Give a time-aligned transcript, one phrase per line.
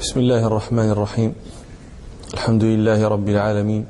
[0.00, 1.34] بسم الله الرحمن الرحيم
[2.34, 3.86] الحمد لله رب العالمين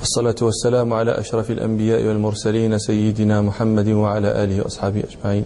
[0.00, 5.44] والصلاة والسلام على أشرف الأنبياء والمرسلين سيدنا محمد وعلى آله وأصحابه أجمعين.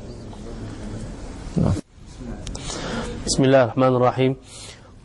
[3.26, 4.36] بسم الله الرحمن الرحيم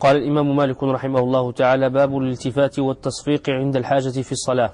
[0.00, 4.72] قال الإمام مالك رحمه الله تعالى باب الالتفات والتصفيق عند الحاجة في الصلاة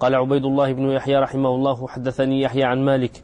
[0.00, 3.22] قال عبيد الله بن يحيى رحمه الله حدثني يحيى عن مالك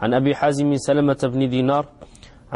[0.00, 1.86] عن أبي حازم سلمة بن دينار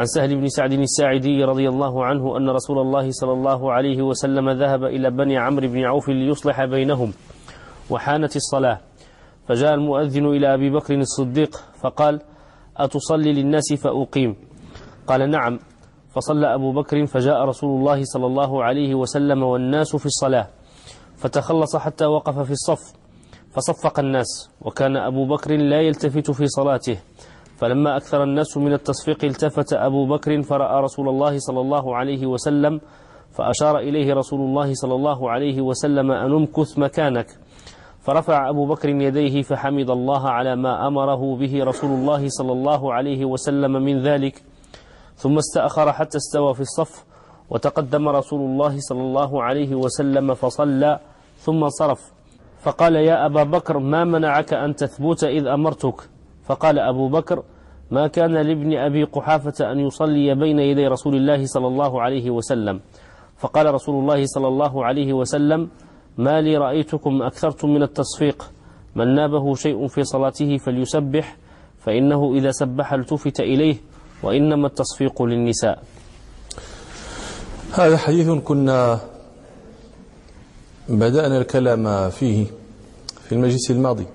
[0.01, 4.49] عن سهل بن سعد الساعدي رضي الله عنه أن رسول الله صلى الله عليه وسلم
[4.49, 7.13] ذهب إلى بني عمرو بن عوف ليصلح بينهم
[7.89, 8.79] وحانت الصلاة.
[9.47, 12.21] فجاء المؤذن إلى أبي بكر الصديق فقال
[12.77, 14.35] أتصلي للناس فأقيم.
[15.07, 15.59] قال نعم.
[16.15, 20.47] فصلى أبو بكر فجاء رسول الله صلى الله عليه وسلم والناس في الصلاة
[21.17, 22.93] فتخلص حتى وقف في الصف
[23.53, 26.97] فصفق الناس وكان أبو بكر لا يلتفت في صلاته.
[27.61, 32.81] فلما أكثر الناس من التصفيق التفت أبو بكر فرأى رسول الله صلى الله عليه وسلم
[33.31, 37.27] فأشار إليه رسول الله صلى الله عليه وسلم أن امكث مكانك.
[38.01, 43.25] فرفع أبو بكر يديه فحمد الله على ما أمره به رسول الله صلى الله عليه
[43.25, 44.43] وسلم من ذلك.
[45.15, 47.05] ثم استأخر حتى استوى في الصف
[47.49, 50.99] وتقدم رسول الله صلى الله عليه وسلم فصلى
[51.37, 52.11] ثم انصرف.
[52.61, 56.10] فقال يا أبا بكر ما منعك أن تثبت إذ أمرتك؟
[56.43, 57.43] فقال أبو بكر
[57.91, 62.79] ما كان لابن أبي قحافة أن يصلي بين يدي رسول الله صلى الله عليه وسلم.
[63.37, 65.69] فقال رسول الله صلى الله عليه وسلم
[66.17, 68.51] ما لي رأيتكم أكثرتم من التصفيق.
[68.95, 71.37] من نابه شيء في صلاته فليسبح
[71.79, 73.75] فإنه إذا سبح التفت إليه
[74.23, 75.83] وإنما التصفيق للنساء.
[77.73, 78.99] هذا حديث كنا
[80.89, 82.45] بدأنا الكلام فيه
[83.23, 84.07] في المجلس الماضي.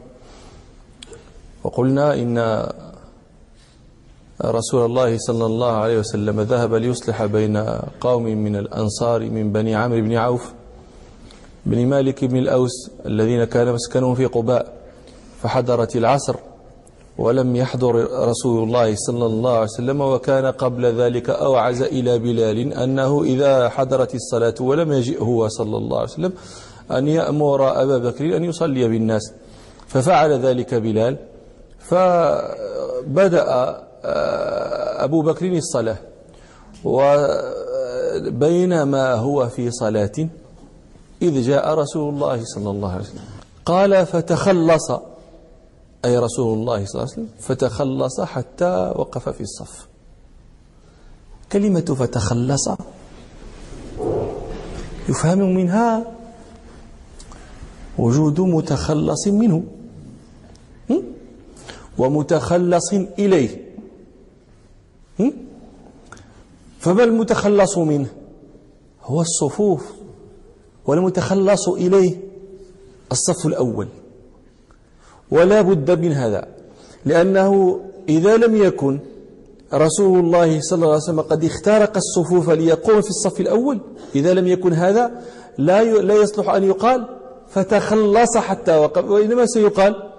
[1.67, 2.67] وقلنا إن
[4.45, 7.57] رسول الله صلى الله عليه وسلم ذهب ليصلح بين
[8.01, 10.53] قوم من الأنصار من بني عمرو بن عوف
[11.67, 14.73] بن مالك بن الأوس الذين كان مسكنهم في قباء
[15.43, 16.37] فحضرت العصر
[17.19, 17.95] ولم يحضر
[18.29, 24.15] رسول الله صلى الله عليه وسلم وكان قبل ذلك أوعز إلى بلال أنه إذا حضرت
[24.15, 26.33] الصلاة ولم يجئ هو صلى الله عليه وسلم
[26.91, 29.33] أن يأمر أبا بكر أن يصلي بالناس
[29.87, 31.17] ففعل ذلك بلال.
[31.89, 33.47] فبدأ
[35.05, 35.97] أبو بكر الصلاة.
[38.25, 40.29] وبينما هو في صلاة
[41.23, 43.25] إذ جاء رسول الله صلى الله عليه وسلم.
[43.65, 44.91] قال فتخلص.
[46.05, 49.87] أي رسول الله صلى الله عليه وسلم فتخلص حتى وقف في الصف.
[51.53, 52.69] كلمة فتخلص
[55.09, 56.05] يفهم منها
[57.99, 59.63] وجود متخلص منه.
[61.99, 63.67] ومتخلص إليه.
[66.79, 68.09] فما المتخلص منه؟
[69.05, 69.93] هو الصفوف.
[70.87, 72.17] والمتخلص إليه
[73.13, 73.89] الصف الأول.
[75.31, 76.49] ولا بد من هذا
[77.05, 78.99] لأنه إذا لم يكن
[79.75, 83.81] رسول الله صلى الله عليه وسلم قد اخترق الصفوف ليقوم في الصف الأول
[84.15, 85.23] إذا لم يكن هذا
[85.59, 87.09] لا لا يصلح أن يقال
[87.49, 90.11] فتخلص حتى وقف وإنما سيقال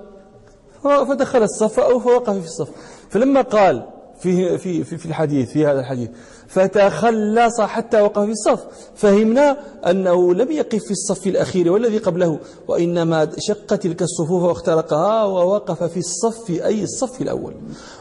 [0.88, 2.70] فدخل الصف أو فوقف في الصف.
[3.10, 3.90] فلما قال
[4.20, 6.10] في في في الحديث في هذا الحديث
[6.48, 8.66] فتخلص حتى وقف في الصف.
[8.96, 9.58] فهمنا
[9.90, 15.98] أنه لم يقف في الصف الأخير والذي قبله وإنما شق تلك الصفوف واخترقها ووقف في
[15.98, 17.54] الصف أي الصف الأول.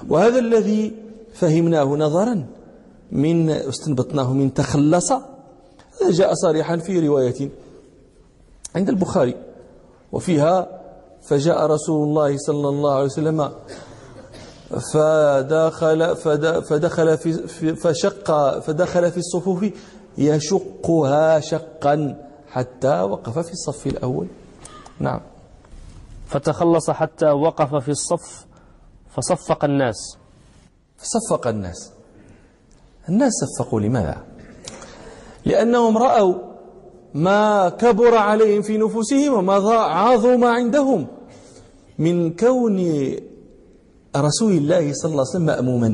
[0.09, 0.93] وهذا الذي
[1.35, 2.47] فهمناه نظرا
[3.13, 5.13] من استنبطناه من تخلص.
[5.13, 7.51] هذا جاء صريحا في رواية
[8.77, 9.35] عند البخاري.
[10.13, 10.76] وفيها
[11.29, 13.53] فجاء رسول الله صلى الله عليه وسلم
[14.93, 16.17] فدخل
[16.63, 19.65] فدخل في فشق فدخل في الصفوف
[20.19, 24.27] يشقها شقا حتى وقف في الصف الأول.
[25.01, 25.21] نعم.
[26.27, 28.47] فتخلص حتى وقف في الصف
[29.17, 30.17] فصفق الناس.
[30.99, 31.93] فصفق الناس.
[33.09, 34.25] الناس صفقوا لماذا؟
[35.45, 36.35] لأنهم رأوا
[37.17, 39.57] ما كبر عليهم في نفوسهم وما
[40.05, 41.07] عظم عندهم.
[41.99, 42.77] من كون
[44.17, 45.91] رسول الله صلى الله عليه وسلم مأموما.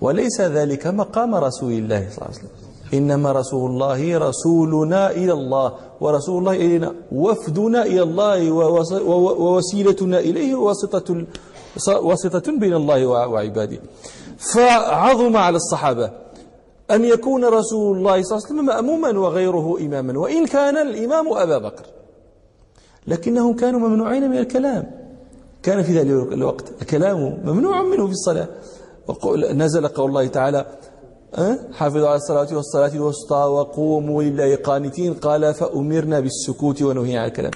[0.00, 2.54] وليس ذلك مقام رسول الله صلى الله عليه وسلم.
[2.94, 5.68] إنما رسول الله رسولنا إلى الله.
[6.00, 8.52] ورسول الله إلينا وفدنا إلى الله
[9.42, 11.08] ووسيلتنا إليه واسطة
[11.88, 13.78] واسطة بين الله وعباده.
[14.54, 16.10] فعظم على الصحابة.
[16.90, 21.58] أن يكون رسول الله صلى الله عليه وسلم مأموما وغيره إماما؟ وإن كان الإمام أبا
[21.58, 21.84] بكر.
[23.06, 24.90] لكنهم كانوا ممنوعين من الكلام.
[25.62, 28.48] كان في ذلك الوقت الكلام ممنوع منه في الصلاة.
[29.54, 30.66] نزل قول الله تعالى
[31.34, 35.14] أه؟ حافظوا على الصلاة والصلاة الوسطى وقوموا لله قانتين.
[35.14, 37.52] قال فأمرنا بالسكوت ونهي عن الكلام.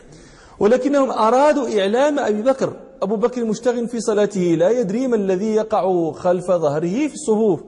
[0.58, 2.72] ولكنهم أرادوا إعلام أبي بكر.
[3.02, 7.60] أبو بكر مشتغل في صلاته لا يدري ما الذي يقع خلف ظهره في الصفوف.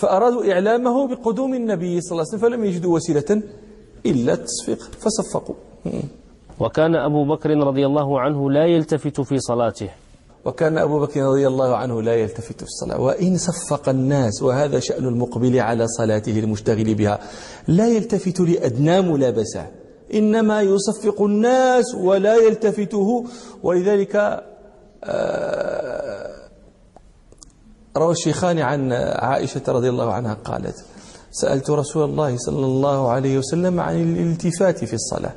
[0.00, 3.42] فأرادوا إعلامه بقدوم النبي صلى الله عليه وسلم فلم يجدوا وسيلة
[4.06, 5.54] إلا التصفيق فصفقوا.
[6.60, 9.90] وكان أبو بكر رضي الله عنه لا يلتفت في صلاته.
[10.44, 13.00] وكان أبو بكر رضي الله عنه لا يلتفت في الصلاة.
[13.00, 17.18] وإن صفق الناس وهذا شأن المقبل على صلاته المشتغل بها.
[17.68, 19.66] لا يلتفت لأدنى ملابسة
[20.14, 23.24] إنما يصفق الناس ولا يلتفته.
[23.62, 24.44] ولذلك
[25.04, 26.39] آه،
[27.96, 30.84] روى الشيخان عن عائشة رضي الله عنها قالت
[31.30, 35.32] سألت رسول الله صلى الله عليه وسلم عن الالتفات في الصلاة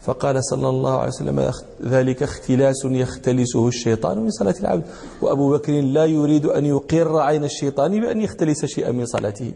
[0.00, 1.50] فقال صلى الله عليه وسلم
[1.82, 4.84] ذلك اختلاس يختلسه الشيطان من صلاة العبد
[5.22, 9.52] وأبو بكر لا يريد أن يقر عين الشيطان بأن يختلس شيئا من صلاته.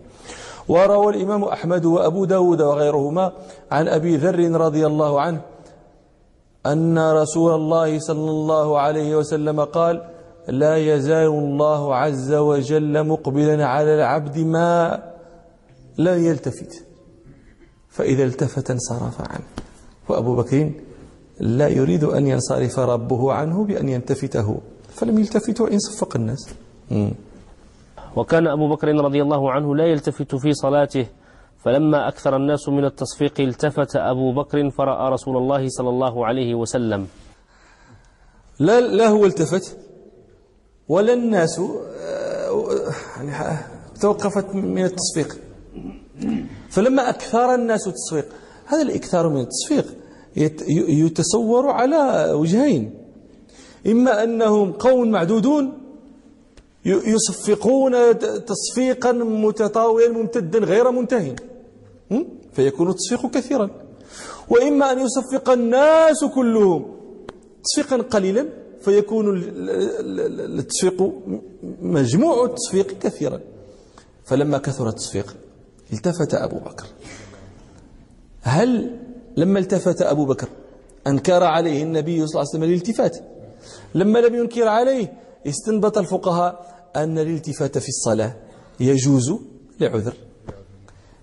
[0.68, 3.32] وروى الإمام أحمد وأبو داود وغيرهما
[3.70, 5.40] عن أبي ذر رضي الله عنه
[6.66, 10.17] أن رسول الله صلى الله عليه وسلم قال
[10.48, 15.02] لا يزال الله عز وجل مقبلا على العبد ما
[15.98, 16.84] لا يلتفت.
[17.88, 19.44] فإذا التفت انصرف عنه.
[20.08, 20.70] وأبو بكر
[21.40, 26.54] لا يريد أن ينصرف ربه عنه بأن ينتفته فلم يلتفت وإن صفق الناس.
[28.16, 31.06] وكان أبو بكر رضي الله عنه لا يلتفت في صلاته.
[31.58, 37.06] فلما أكثر الناس من التصفيق التفت أبو بكر فرأى رسول الله صلى الله عليه وسلم.
[38.58, 39.87] لا, لا هو التفت.
[40.88, 41.60] ولا الناس
[42.00, 43.58] آه، يعني
[44.00, 45.38] توقفت من التصفيق.
[46.70, 48.26] فلما أكثر الناس التصفيق
[48.66, 49.86] هذا الإكثار من التصفيق
[50.88, 52.94] يتصور على وجهين.
[53.86, 55.72] إما أنهم قوم معدودون
[56.84, 57.94] يصفقون
[58.46, 61.36] تصفيقا متطاولا ممتدا غير منتهي
[62.52, 63.70] فيكون التصفيق كثيرا.
[64.48, 66.86] وإما أن يصفق الناس كلهم
[67.64, 68.48] تصفيقا قليلا
[68.80, 69.42] فيكون
[70.58, 71.12] التصفيق
[71.82, 73.40] مجموع التصفيق كثيرا.
[74.24, 75.36] فلما كثر التصفيق
[75.92, 76.86] التفت أبو بكر.
[78.42, 78.96] هل
[79.36, 80.48] لما التفت أبو بكر
[81.06, 83.18] أنكر عليه النبي صلى الله عليه وسلم الالتفات؟
[83.94, 85.12] لما لم ينكر عليه
[85.46, 88.36] استنبط الفقهاء أن الالتفات في الصلاة
[88.80, 89.34] يجوز
[89.80, 90.14] لعذر.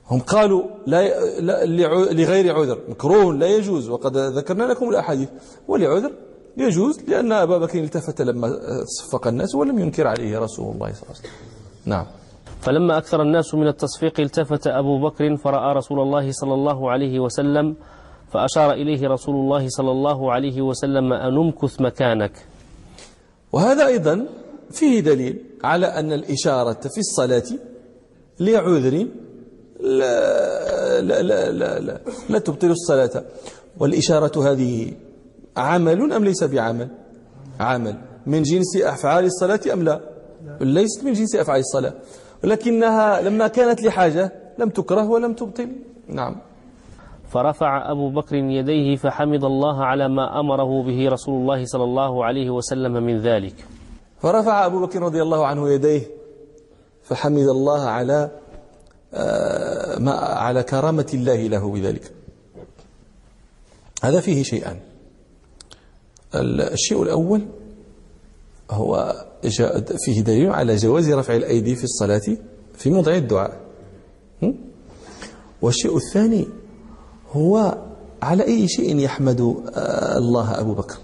[0.07, 1.25] هم قالوا لا
[2.13, 2.79] لغير عذر.
[2.89, 3.89] مكروه لا يجوز.
[3.89, 5.29] وقد ذكرنا لكم الأحاديث.
[5.67, 6.11] ولعذر.
[6.57, 8.47] يجوز لأن أبا بكر التفت لما
[8.85, 11.31] صفق الناس ولم ينكر عليه رسول الله صلى الله عليه وسلم.
[11.85, 12.05] نعم.
[12.61, 17.75] فلما أكثر الناس من التصفيق التفت أبو بكر فرأى رسول الله صلى الله عليه وسلم
[18.31, 22.31] فأشار إليه رسول الله صلى الله عليه وسلم أن امكث مكانك.
[23.53, 24.25] وهذا أيضا
[24.71, 27.43] فيه دليل على أن الإشارة في الصلاة
[28.39, 29.07] لعذر
[29.79, 33.23] لا, لا, لا, لا, لا, لا تبطل الصلاة
[33.79, 34.93] والإشارة هذه
[35.57, 36.89] عمل أم ليس بعمل؟
[37.59, 37.97] عمل.
[38.25, 40.01] من جنس أفعال الصلاة أم لا؟
[40.61, 41.93] ليست من جنس أفعال الصلاة.
[42.43, 45.69] ولكنها لما كانت لحاجة لم تكره ولم تبطل.
[46.07, 46.35] نعم.
[47.29, 52.49] فرفع أبو بكر يديه فحمد الله على ما أمره به رسول الله صلى الله عليه
[52.49, 53.55] وسلم من ذلك.
[54.19, 56.01] فرفع أبو بكر رضي الله عنه يديه
[57.03, 58.31] فحمد الله على
[59.13, 62.11] آه، ما على كرامة الله له بذلك.
[64.03, 64.79] هذا فيه شيئان
[66.41, 67.41] الشيء الأول
[68.71, 69.15] هو
[70.05, 72.21] فيه دليل على جواز رفع الأيدي في الصلاة
[72.73, 73.61] في موضع الدعاء.
[75.61, 76.47] والشيء الثاني
[77.31, 77.77] هو
[78.21, 80.97] على أي شيء يحمد آه، الله أبو بكر.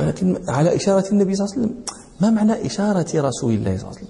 [0.00, 1.84] ولكن على إشارة النبي صلى الله عليه وسلم.
[2.20, 4.08] ما معنى إشارة رسول الله صلى الله عليه وسلم؟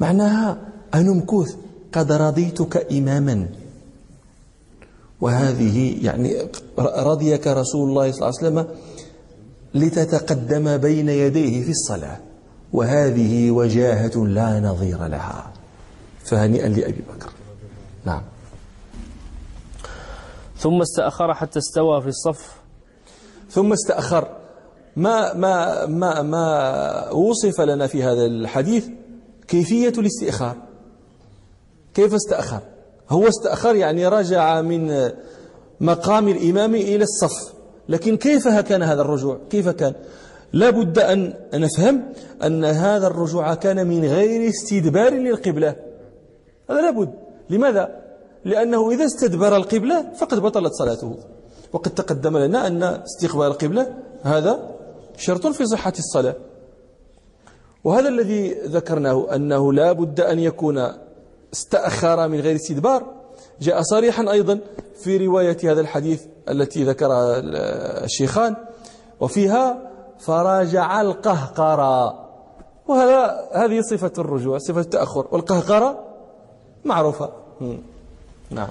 [0.00, 0.58] معناها
[0.94, 1.54] أنمكوث
[1.92, 3.48] قد رضيتك إماما.
[5.20, 6.48] وهذه يعني
[6.78, 8.66] رضيك رسول الله صلى الله عليه وسلم
[9.74, 12.18] لتتقدم بين يديه في الصلاة.
[12.72, 15.52] وهذه وجاهة لا نظير لها.
[16.24, 17.30] فهنيئا لأبي بكر.
[18.04, 18.22] نعم.
[20.58, 22.52] ثم استأخر حتى استوى في الصف.
[23.50, 24.28] ثم استأخر.
[24.96, 28.88] ما ما ما ما وصف لنا في هذا الحديث
[29.48, 30.56] كيفية الاستئخار؟
[31.94, 32.60] كيف استأخر؟
[33.10, 35.10] هو استأخر يعني رجع من
[35.80, 37.52] مقام الإمام إلى الصف.
[37.88, 39.94] لكن كيف كان هذا الرجوع؟ كيف كان؟
[40.52, 42.02] لا بد أن نفهم
[42.42, 45.76] أن هذا الرجوع كان من غير استدبار للقبلة.
[46.70, 47.10] هذا لابد
[47.50, 48.00] لماذا؟
[48.44, 51.16] لأنه إذا استدبر القبلة فقد بطلت صلاته.
[51.72, 54.70] وقد تقدم لنا أن استقبال القبلة هذا
[55.16, 56.34] شرط في صحة الصلاة.
[57.84, 60.88] وهذا الذي ذكرناه أنه لا بد أن يكون
[61.52, 63.06] استأخر من غير استدبار.
[63.60, 64.60] جاء صريحا أيضا
[65.04, 67.40] في رواية هذا الحديث التي ذكرها
[68.04, 68.56] الشيخان
[69.20, 72.26] وفيها فراجع القهقرة.
[72.88, 75.26] وهذا هذه صفة الرجوع صفة التأخر.
[75.30, 76.04] والقهقرة
[76.84, 77.30] معروفة.
[78.50, 78.68] نعم.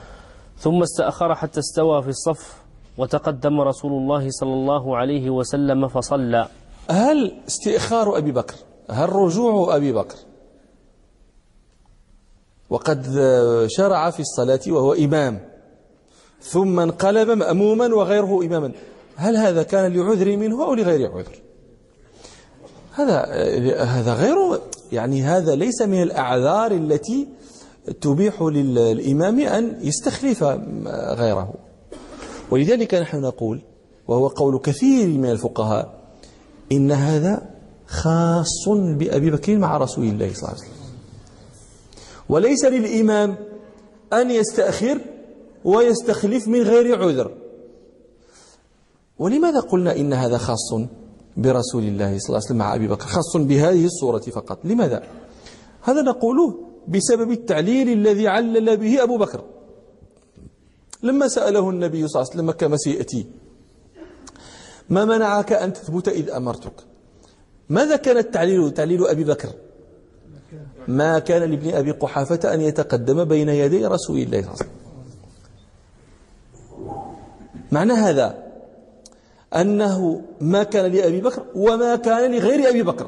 [0.58, 2.56] ثم استأخر حتى استوى في الصف
[2.98, 6.48] وتقدم رسول الله صلى الله عليه وسلم فصلى.
[6.90, 8.56] هل استئخار أبي بكر؟
[8.90, 10.16] هل رجوع أبي بكر؟
[12.70, 13.06] وقد
[13.68, 15.40] شرع في الصلاة وهو إمام.
[16.42, 18.72] ثم انقلب مأموما وغيره إماما.
[19.16, 21.42] هل هذا كان لعذر منه أو لغير عذر؟
[22.94, 23.26] هذا
[23.84, 24.36] هذا غير
[24.92, 27.28] يعني هذا ليس من الأعذار التي
[28.02, 30.44] تبيح للإمام أن يستخلف
[30.94, 31.54] غيره.
[32.52, 33.62] ولذلك نحن نقول
[34.08, 36.00] وهو قول كثير من الفقهاء
[36.72, 37.50] إن هذا
[37.88, 40.79] خاص بأبي بكر مع رسول الله صلى الله عليه وسلم.
[42.30, 43.36] وليس للإمام
[44.14, 45.02] أن يستأخر
[45.64, 47.32] ويستخلف من غير عذر.
[49.20, 50.74] ولماذا قلنا إن هذا خاص
[51.38, 54.60] برسول الله صلى الله عليه وسلم مع أبي بكر؟ خاص بهذه الصورة فقط.
[54.64, 55.04] لماذا؟
[55.82, 59.44] هذا نقوله بسبب التعليل الذي علل به أبو بكر.
[61.04, 63.26] لما سأله النبي صلى الله عليه وسلم كما سيأتي
[64.90, 66.74] ما منعك أن تثبت إذ أمرتك؟
[67.70, 69.50] ماذا كان التعليل؟ تعليل أبي بكر
[70.88, 74.80] ما كان لابن أبي قحافة أن يتقدم بين يدي رسول الله صلى الله عليه وسلم.
[77.72, 78.44] معنى هذا
[79.56, 83.08] أنه ما كان لأبي بكر وما كان لغير أبي بكر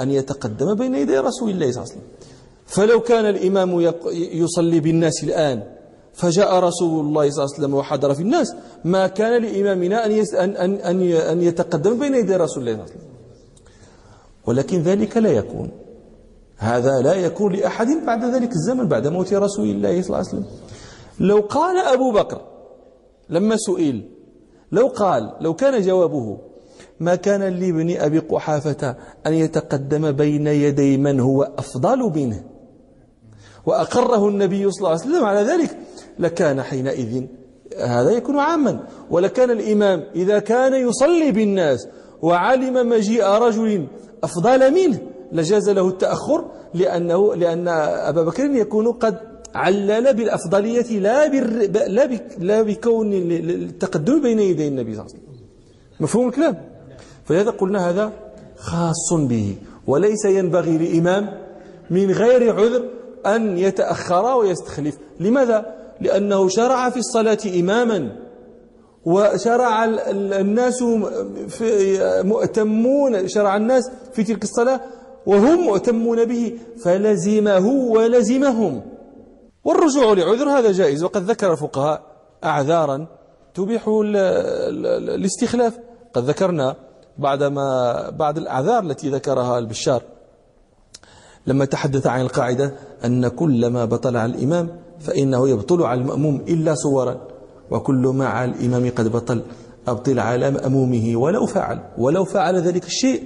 [0.00, 2.08] أن يتقدم بين يدي رسول الله صلى الله عليه وسلم.
[2.66, 3.80] فلو كان الإمام
[4.12, 5.62] يصلي بالناس الآن
[6.14, 8.54] فجاء رسول الله صلى الله عليه وسلم وحضر في الناس
[8.84, 13.16] ما كان لإمامنا أن أن أن يتقدم بين يدي رسول الله صلى الله عليه وسلم.
[14.46, 15.70] ولكن ذلك لا يكون.
[16.58, 20.44] هذا لا يكون لأحد بعد ذلك الزمن بعد موت رسول الله صلى الله عليه وسلم.
[21.20, 22.40] لو قال أبو بكر
[23.28, 24.08] لما سئل
[24.72, 26.38] لو قال لو كان جوابه
[27.00, 28.96] ما كان لابن أبي قحافة
[29.26, 32.44] أن يتقدم بين يدي من هو أفضل منه
[33.66, 35.78] وأقره النبي صلى الله عليه وسلم على ذلك
[36.18, 37.26] لكان حينئذ
[37.80, 38.86] هذا يكون عاما.
[39.10, 41.88] ولكان الإمام إذا كان يصلي بالناس
[42.22, 43.86] وعلم مجيء رجل
[44.24, 44.98] أفضل منه
[45.32, 49.18] لجاز له التأخر لأنه لأن أبا بكر يكون قد
[49.54, 51.28] علل بالأفضلية لا
[51.88, 55.46] لا لا بكون التقدم بين يدي النبي صلى الله عليه وسلم.
[56.00, 56.56] مفهوم الكلام؟
[57.24, 58.12] فلهذا قلنا هذا
[58.56, 59.54] خاص به
[59.86, 61.28] وليس ينبغي لإمام
[61.90, 62.84] من غير عذر
[63.26, 64.98] أن يتأخر ويستخلف.
[65.20, 68.12] لماذا؟ لأنه شرع في الصلاة إماما
[69.04, 70.84] وشرع الناس
[72.24, 74.80] مؤتمون شرع الناس في تلك الصلاة
[75.26, 78.82] وهم مؤتمون به فلزمه ولزمهم.
[79.64, 82.02] والرجوع لعذر هذا جائز وقد ذكر الفقهاء
[82.44, 83.06] أعذارا
[83.54, 85.78] تبيح الاستخلاف.
[86.14, 86.76] قد ذكرنا
[87.18, 90.02] بعد ما بعد الأعذار التي ذكرها البشار
[91.46, 92.72] لما تحدث عن القاعدة
[93.04, 94.68] أن كل ما بطل على الإمام
[95.00, 97.20] فإنه يبطل على المأموم إلا صورا
[97.70, 99.42] وكل ما على الإمام قد بطل
[99.88, 103.22] أبطل على مأمومه ولو فعل ولو فعل ذلك الشيء.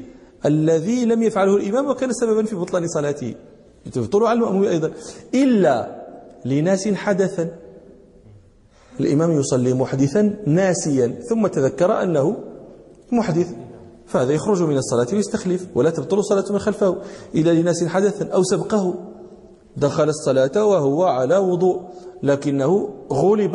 [0.46, 3.34] الذي لم يفعله الإمام وكان سببا في بطلان صلاته.
[3.92, 4.90] تبطل على المأموم أيضا.
[5.34, 6.04] إلا
[6.44, 7.48] لناس حدثا.
[9.00, 12.36] الإمام يصلي محدثا ناسيا ثم تذكر أنه
[13.12, 13.54] محدث
[14.06, 16.96] فهذا يخرج من الصلاة ويستخلف ولا تبطل صلاة من خلفه.
[17.34, 18.94] إلا لناس حدثا أو سبقه
[19.76, 21.80] دخل الصلاة وهو على وضوء
[22.22, 23.52] لكنه غلب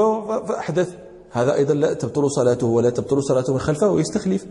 [0.48, 0.90] فأحدث.
[1.32, 4.46] هذا أيضا لا تبطل صلاته ولا تبطل صلاته من خلفه ويستخلف.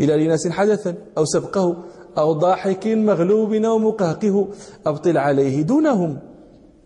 [0.00, 1.76] إلى لناس حدثا أو سبقه
[2.18, 4.48] أو ضاحك مغلوب أو مقهقه
[4.86, 6.18] أبطل عليه دونهم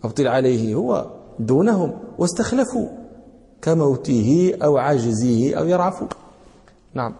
[0.05, 1.07] أبطل عليه هو
[1.39, 2.89] دونهم واستخلفوا
[3.63, 6.09] كموته أو عجزه أو يرعفوا
[6.95, 7.15] نعم.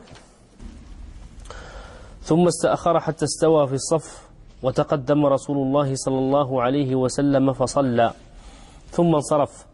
[2.23, 4.27] ثم استأخر حتى استوى في الصف
[4.63, 8.13] وتقدم رسول الله صلى الله عليه وسلم فصلى.
[8.91, 9.67] ثم انصرف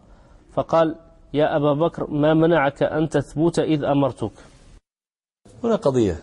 [0.52, 0.96] فقال
[1.34, 4.30] يا أبا بكر ما منعك أن تثبت إذ أمرتك؟
[5.64, 6.22] هنا قضية.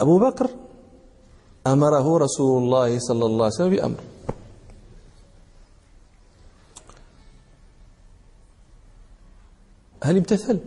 [0.00, 0.50] أبو بكر
[1.66, 4.00] أمره رسول الله صلى الله عليه وسلم بأمر.
[10.02, 10.60] هل امتثل؟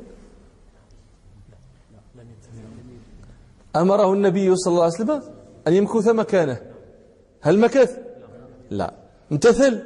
[3.75, 5.23] أمره النبي صلى الله عليه وسلم
[5.67, 6.61] أن يمكث مكانه.
[7.41, 7.97] هل مكث؟
[8.69, 8.93] لا.
[9.31, 9.83] امتثل؟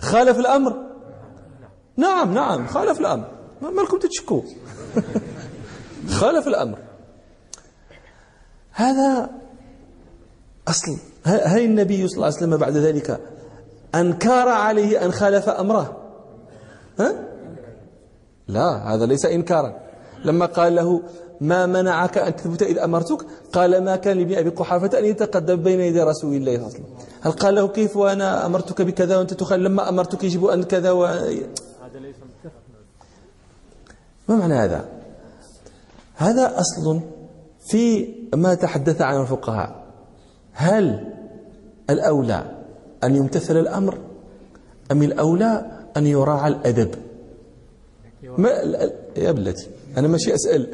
[0.00, 0.76] خالف الأمر.
[1.96, 3.31] نعم نعم خالف الأمر.
[3.70, 4.42] ما لكم تتشكوا؟
[6.20, 6.78] خالف الأمر.
[8.72, 9.30] هذا
[10.68, 13.20] أصل هل النبي صلى الله عليه وسلم بعد ذلك
[13.94, 15.96] أنكر عليه أن خالف أمره.
[16.98, 17.28] ها؟
[18.48, 19.80] لا هذا ليس إنكارا.
[20.24, 21.02] لما قال له
[21.40, 25.80] ما منعك أن تثبت إذ أمرتك؟ قال ما كان لابن أبي قحافة أن يتقدم بين
[25.80, 26.86] يدي رسول الله صلى الله عليه وسلم.
[27.20, 31.08] هل قال له كيف وأنا أمرتك بكذا وأنت تخل لما أمرتك يجب أن كذا و...
[34.32, 34.88] ما معنى هذا؟
[36.14, 37.00] هذا أصل
[37.66, 39.84] في ما تحدث عنه الفقهاء.
[40.52, 41.12] هل
[41.90, 42.64] الأولى
[43.04, 43.98] أن يمتثل الأمر؟
[44.92, 46.94] أم الأولى أن يراعى الأدب؟
[48.38, 48.50] ما
[49.16, 50.68] يا ابلتي أنا ماشي أسأل.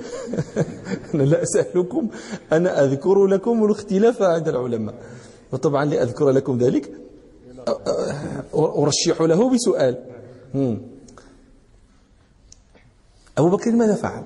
[1.14, 2.08] أنا لا أسألكم
[2.52, 4.94] أنا أذكر لكم الاختلاف عند العلماء.
[5.52, 6.90] وطبعا لأذكر لكم ذلك
[8.54, 9.96] أرشح له بسؤال.
[13.38, 14.24] أبو بكر ماذا فعل؟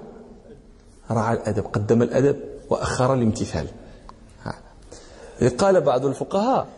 [1.11, 2.37] راعى الأدب قدم الأدب
[2.71, 3.67] وأخر الامتثال.
[5.59, 6.69] قال بعض الفقهاء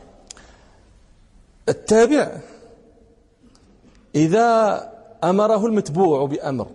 [1.69, 2.41] التابع
[4.15, 4.81] إذا
[5.25, 6.67] أمره المتبوع بأمر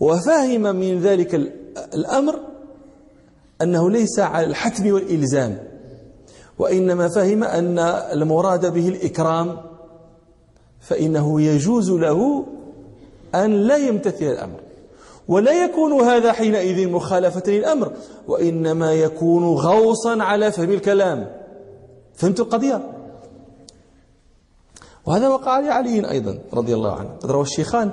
[0.00, 1.34] وفهم من ذلك
[1.94, 2.40] الأمر
[3.62, 5.58] أنه ليس على الحتم والإلزام
[6.58, 7.78] وإنما فهم أن
[8.12, 9.60] المراد به الإكرام
[10.80, 12.46] فإنه يجوز له
[13.34, 14.60] أن لا يمتثل الأمر
[15.28, 17.92] ولا يكون هذا حينئذ مخالفة للأمر
[18.28, 21.30] وإنما يكون غوصا على فهم الكلام.
[22.14, 22.92] فهمت القضية؟
[25.06, 27.10] وهذا وقع لعلي أيضا رضي الله عنه.
[27.22, 27.90] قد روى الشيخان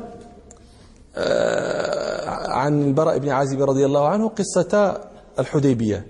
[1.15, 5.01] آه، عن البراء بن عازب رضي الله عنه قصة
[5.39, 6.05] الحديبية.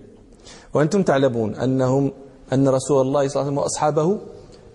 [0.74, 2.12] وأنتم تعلمون أنهم
[2.54, 4.18] أن رسول الله صلى الله عليه وسلم وأصحابه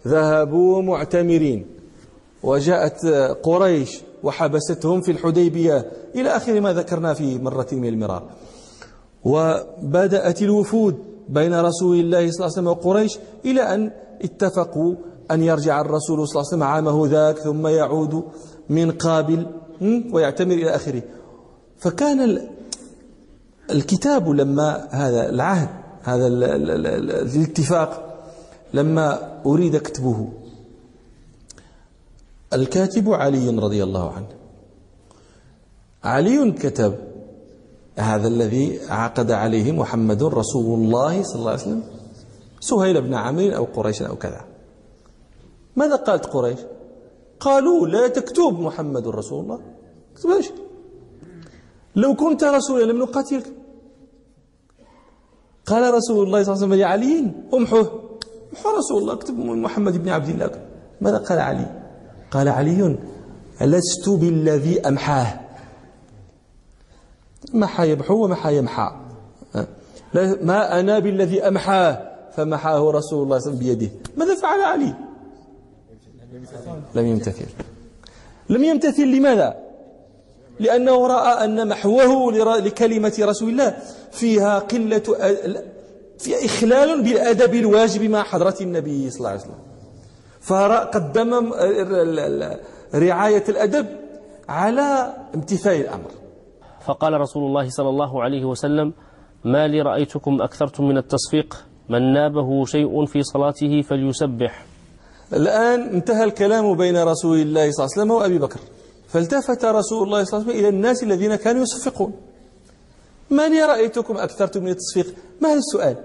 [0.06, 1.66] ذهبوا معتمرين
[2.42, 3.06] وجاءت
[3.42, 5.90] قريش وحبستهم في الحديبية.
[6.14, 8.22] إلى آخر ما ذكرنا في مرة من المرار.
[9.24, 10.94] وبدأت الوفود
[11.28, 13.90] بين رسول الله صلى الله عليه وسلم وقريش إلى أن
[14.22, 14.94] اتفقوا
[15.30, 18.24] أن يرجع الرسول صلى الله عليه وسلم عامه ذاك ثم يعود
[18.68, 19.46] من قابل
[20.12, 21.02] ويعتمر إلى آخره.
[21.78, 22.48] فكان
[23.70, 25.68] الكتاب لما هذا العهد
[26.02, 27.90] هذا الاتفاق
[28.74, 30.28] لما أريد كتبه.
[32.52, 34.28] الكاتب علي رضي الله عنه.
[36.04, 36.94] علي كتب
[37.98, 41.82] هذا الذي عقد عليه محمد رسول الله صلى الله عليه وسلم
[42.60, 44.44] سهيل بن عمرو أو قريش أو كذا.
[45.76, 46.58] ماذا قالت قريش؟
[47.40, 49.60] قالوا لا تكتب محمد رسول الله.
[50.12, 50.50] اكتبهاش
[51.96, 53.52] لو كنت رسولا لم نقاتلك.
[55.66, 58.18] قال رسول الله صلى الله عليه وسلم لعلي امحوه.
[58.52, 60.66] امحو رسول الله اكتب محمد بن عبد الله.
[61.00, 61.85] ماذا قال علي؟
[62.30, 62.96] قال علي
[63.60, 65.40] لست بالذي أمحاه؟
[67.54, 68.90] محى يبحو ومحى يمحى.
[70.42, 73.90] ما أنا بالذي أمحاه؟ فمحاه رسول الله صلى الله عليه وسلم بيده.
[74.16, 74.94] ماذا فعل علي؟
[76.94, 77.46] لم يمتثل.
[78.48, 79.56] لم يمتثل لماذا؟
[80.60, 83.76] لأنه رأى أن محوه لكلمة رسول الله.
[84.12, 85.02] فيها قلة
[86.18, 89.58] فيها إخلال بالأدب الواجب مع حضرة النبي صلى الله عليه وسلم.
[90.46, 91.52] فقدم
[92.94, 93.86] رعاية الأدب
[94.48, 96.10] على امتثال الأمر.
[96.86, 98.92] فقال رسول الله صلى الله عليه وسلم
[99.44, 104.66] ما لي رأيتكم أكثرتم من التصفيق من نابه شيء في صلاته فليسبح.
[105.32, 108.60] الآن انتهى الكلام بين رسول الله صلى الله عليه وسلم وأبي بكر.
[109.08, 112.12] فالتفت رسول الله صلى الله عليه وسلم إلى الناس الذين كانوا يصفقون.
[113.30, 115.96] ما لي رأيتكم أكثرتم من التصفيق؟ ما هذا السؤال؟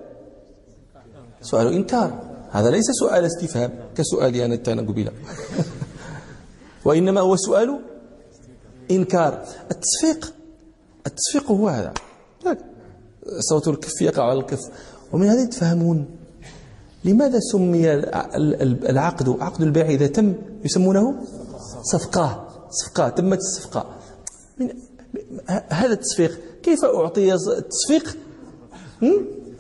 [1.42, 2.31] سؤال إنكار.
[2.52, 5.12] هذا ليس سؤال استفهام كسؤالي أنا التانا قبيلة.
[6.86, 7.80] وإنما هو سؤال
[8.92, 9.46] إنكار.
[9.72, 10.34] التصفيق
[11.08, 11.94] التصفيق هو هذا.
[13.40, 14.60] صوت الكف يقع على الكف.
[15.14, 16.06] ومن هذا تفهمون
[17.06, 17.94] لماذا سمي
[18.90, 20.34] العقد؟ عقد البيع إذا تم
[20.66, 21.16] يسمونه
[21.84, 22.48] صفقة.
[22.70, 23.86] صفقة تمت الصفقة.
[24.58, 24.70] من
[25.70, 28.18] هذا التصفيق كيف أعطي التصفيق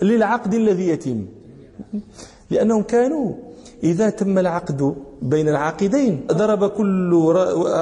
[0.01, 1.25] للعقد الذي يتم.
[2.51, 3.35] لأنهم كانوا
[3.83, 6.27] إذا تم العقد بين العاقدين.
[6.31, 7.13] ضرب كل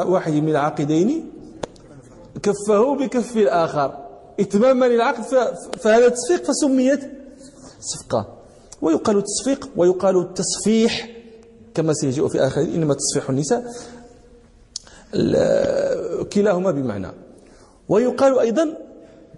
[0.07, 1.31] واحد من العاقدين
[2.43, 4.05] كفه بكف الآخر.
[4.39, 5.23] إتماما للعقد
[5.79, 7.01] فهذا تصفيق فسميت
[7.79, 8.37] صفقة.
[8.81, 11.09] ويقال التصفيق ويقال التصفيح
[11.73, 13.63] كما سيجيء في آخر إنما تصفيح النساء
[16.33, 17.11] كلاهما بمعنى.
[17.89, 18.77] ويقال أيضا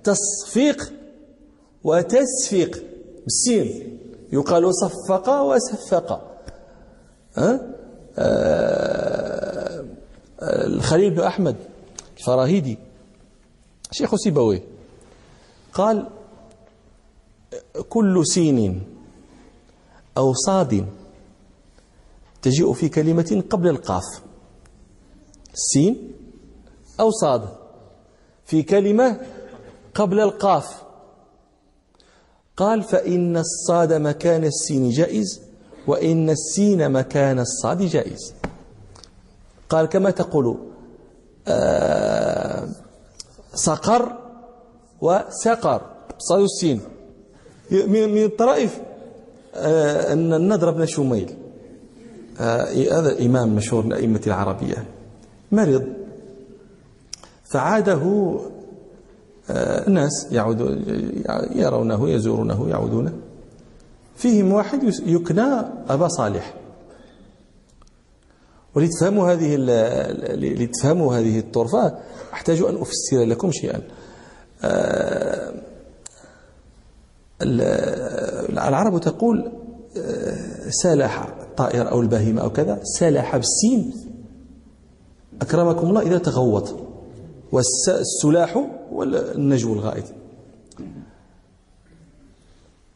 [0.03, 0.93] تصفيق
[1.83, 2.83] وتسفيق
[3.23, 3.97] بالسين.
[4.31, 6.37] يقال صفق وسفق.
[7.37, 7.75] ها؟
[8.17, 9.85] آه
[10.41, 11.55] الخليل بن أحمد
[12.17, 12.77] الفراهيدي
[13.91, 14.63] شيخ سيبويه
[15.73, 16.09] قال
[17.89, 18.83] كل سين
[20.17, 20.85] أو صاد
[22.41, 24.03] تجيء في كلمة قبل القاف.
[25.53, 26.11] سين
[26.99, 27.49] أو صاد
[28.45, 29.19] في كلمة
[29.95, 30.83] قبل القاف.
[32.57, 35.41] قال فإن الصاد مكان السين جائز
[35.87, 38.33] وإن السين مكان الصاد جائز.
[39.69, 40.57] قال كما تقول
[41.47, 42.67] آه
[43.53, 44.17] سقر
[45.01, 45.81] وسقر
[46.17, 46.81] صاد السين.
[47.71, 48.79] من الطرائف
[49.55, 51.35] آه أن النضر بن شميل
[52.39, 52.63] آه
[52.99, 54.85] هذا إمام مشهور من أئمة العربية
[55.51, 55.87] مرض
[57.43, 58.39] فعاده آه
[59.87, 60.59] الناس يعود
[61.55, 63.13] يرونه يزورونه يعودونه.
[64.15, 66.53] فيهم واحد يكنى أبا صالح.
[68.75, 69.55] ولتفهموا هذه
[70.35, 71.97] لتفهموا هذه الطرفة
[72.33, 73.81] أحتاج أن أفسر لكم شيئا.
[74.63, 75.53] آه،
[78.49, 79.51] العرب تقول
[79.97, 83.93] آه، سالح الطائر أو البهيمة أو كذا سالح بالسين
[85.41, 86.75] أكرمكم الله إذا تغوط.
[87.51, 90.05] والسلاح والنجو الغائط.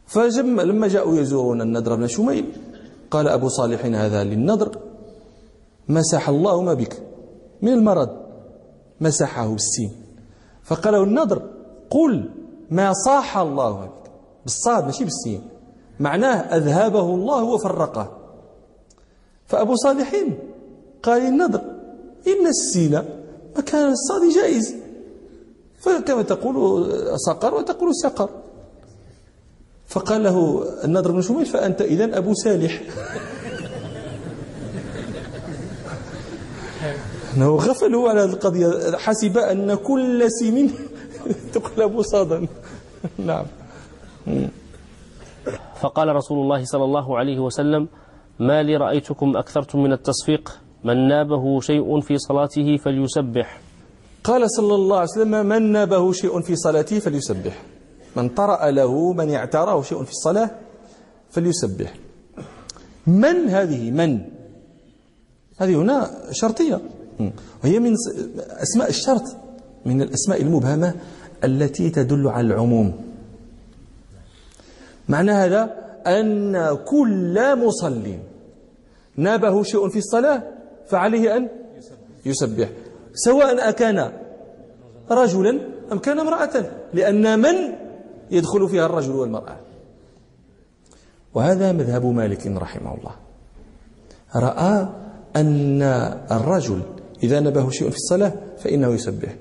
[0.08, 2.46] فجم لما جاءوا يزورون النضر بن شميل
[3.12, 4.80] قال أبو صالح هذا للنضر
[5.90, 7.04] مسح الله ما بك
[7.62, 8.10] من المرض
[9.02, 9.92] مسحه بالسين
[10.64, 11.42] فقال له النضر
[11.90, 12.30] قل
[12.72, 13.92] ما صاح الله بك
[14.44, 15.42] بالصاد ماشي بالسين
[16.00, 18.18] معناه أذهبه الله وفرقه.
[19.48, 20.16] فأبو صالح
[21.04, 21.62] قال للنضر
[22.28, 23.04] إن السين
[23.58, 24.76] مكان الصاد جائز.
[25.86, 26.88] فكما تقول
[27.20, 28.30] صقر وتقول سقر.
[29.88, 32.82] فقال له النضر بن شميل فأنت إذا أبو سالح.
[37.38, 40.72] أنه غفل هو على هذه القضية حسب أن كل سين
[41.54, 42.48] تقلب صادا
[43.18, 43.46] نعم.
[45.82, 47.88] فقال رسول الله صلى الله عليه وسلم
[48.40, 53.65] ما لي رأيتكم أكثرتم من التصفيق؟ من نابه شيء في صلاته فليسبح.
[54.26, 57.62] قال صلى الله عليه وسلم من نابه شيء في صلاته فليسبح.
[58.16, 60.50] من طرأ له من اعتراه شيء في الصلاة
[61.30, 61.94] فليسبح.
[63.08, 64.22] من هذه؟ من؟
[65.58, 66.82] هذه هنا شرطية.
[67.64, 67.94] وهي من
[68.50, 69.24] أسماء الشرط
[69.86, 70.94] من الأسماء المبهمة
[71.44, 72.94] التي تدل على العموم.
[75.10, 75.62] معنى هذا
[76.08, 78.04] أن كل مصل
[79.16, 80.44] نابه شيء في الصلاة
[80.88, 81.50] فعليه أن
[82.26, 82.70] يسبح.
[83.16, 84.12] سواء أكان
[85.12, 85.60] رجلا
[85.92, 87.56] أم كان امرأة لأن من
[88.32, 89.58] يدخل فيها الرجل والمرأة؟
[91.34, 93.16] وهذا مذهب مالك رحمه الله.
[94.36, 94.90] رأى
[95.36, 95.82] أن
[96.32, 96.82] الرجل
[97.24, 99.36] إذا نبه شيء في الصلاة فإنه يسبح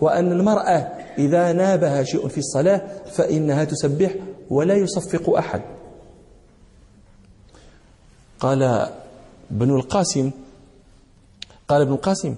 [0.00, 0.76] وأن المرأة
[1.18, 4.14] إذا نابها شيء في الصلاة فإنها تسبح
[4.50, 5.62] ولا يصفق أحد.
[8.40, 8.88] قال
[9.50, 10.30] ابن القاسم
[11.68, 12.34] قال ابن القاسم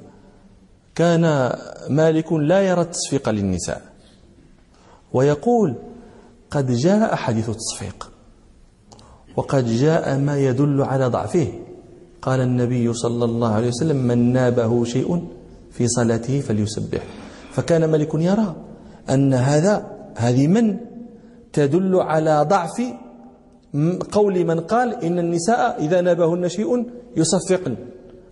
[0.94, 1.52] كان
[1.88, 3.82] مالك لا يرى التصفيق للنساء.
[5.12, 5.74] ويقول
[6.50, 8.10] قد جاء حديث التصفيق
[9.36, 11.52] وقد جاء ما يدل على ضعفه.
[12.22, 15.28] قال النبي صلى الله عليه وسلم من نابه شيء
[15.70, 17.02] في صلاته فليسبح.
[17.52, 18.56] فكان ملك يرى
[19.10, 20.76] أن هذا هذه من
[21.52, 22.82] تدل على ضعف
[24.12, 27.76] قول من قال إن النساء إذا نابهن شيء يصفقن.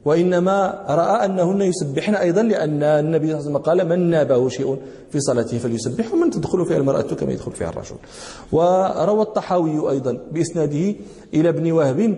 [0.09, 4.77] وإنما رأى أنهن يسبحن أيضا لأن النبي صلى الله عليه وسلم قال من نابه شيء
[5.11, 7.97] في صلاته فليسبح ومن تدخل فيها المرأة كما يدخل فيها الرجل.
[8.53, 10.95] وروى الطحاوي أيضا بإسناده
[11.35, 12.17] إلى ابن وهب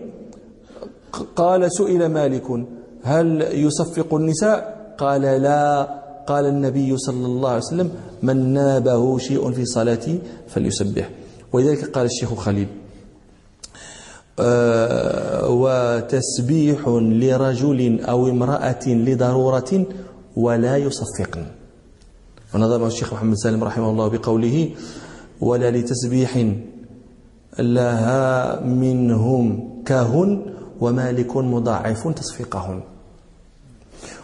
[1.37, 2.47] قال سئل مالك
[3.03, 4.59] هل يصفق النساء؟
[4.99, 5.89] قال لا.
[6.27, 7.91] قال النبي صلى الله عليه وسلم
[8.23, 11.11] من نابه شيء في صلاته فليسبح.
[11.53, 12.69] ولذلك قال الشيخ خليل
[15.51, 16.89] وتسبيح
[17.23, 19.87] لرجل أو امرأة لضرورة
[20.37, 21.45] ولا يصفقن
[22.55, 24.71] ونظم الشيخ محمد سالم رحمه الله بقوله
[25.41, 26.47] ولا لتسبيح
[27.59, 29.45] لها منهم
[29.87, 30.43] كهن
[30.81, 32.81] ومالك مضاعف تصفيقهن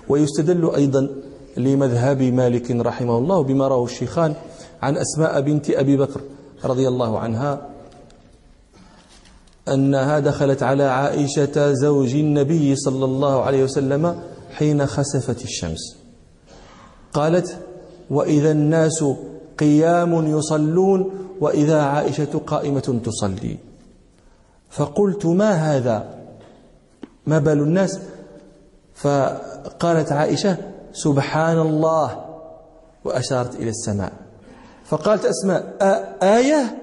[0.08, 1.08] ويستدل أيضا
[1.56, 4.34] لمذهب مالك رحمه الله بما رواه الشيخان
[4.82, 6.20] عن أسماء بنت أبي بكر
[6.64, 7.66] رضي الله عنها
[9.68, 14.20] أنها دخلت على عائشة زوج النبي صلى الله عليه وسلم
[14.52, 15.96] حين خسفت الشمس.
[17.12, 17.58] قالت
[18.10, 19.04] وإذا الناس
[19.58, 23.56] قيام يصلون وإذا عائشة قائمة تصلي.
[24.70, 26.14] فقلت ما هذا؟
[27.26, 28.00] ما بال الناس؟
[28.94, 30.56] فقالت عائشة
[30.92, 32.24] سبحان الله.
[33.04, 34.12] وأشارت إلى السماء.
[34.84, 35.76] فقالت أسماء
[36.22, 36.78] آية؟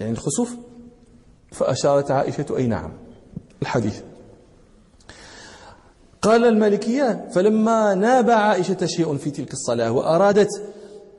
[0.00, 0.54] يعني الخسوف؟
[1.54, 2.92] فأشارت عائشة أي نعم.
[3.62, 4.00] الحديث.
[6.22, 10.48] قال المالكية فلما ناب عائشة شيء في تلك الصلاة وأرادت